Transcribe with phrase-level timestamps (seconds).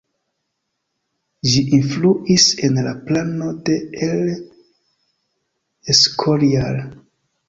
[1.49, 3.75] Ĝi influis en la plano de
[4.07, 4.31] El
[5.95, 6.81] Escorial.